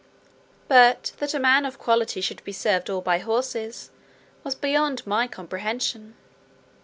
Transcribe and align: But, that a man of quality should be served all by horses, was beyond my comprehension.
But, 0.67 1.11
that 1.19 1.35
a 1.35 1.39
man 1.39 1.63
of 1.63 1.77
quality 1.77 2.21
should 2.21 2.43
be 2.43 2.51
served 2.53 2.89
all 2.89 3.01
by 3.01 3.19
horses, 3.19 3.91
was 4.43 4.55
beyond 4.55 5.05
my 5.05 5.27
comprehension. 5.27 6.15